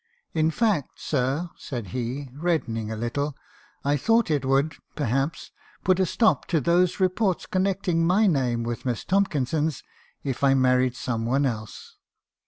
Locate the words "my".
8.03-8.25